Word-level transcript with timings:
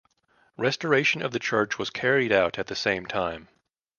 Restoration 0.57 1.21
of 1.21 1.31
the 1.31 1.37
church 1.37 1.77
was 1.77 1.91
carried 1.91 2.31
out 2.31 2.57
at 2.57 2.65
the 2.65 2.75
same 2.75 3.05
time. 3.05 3.49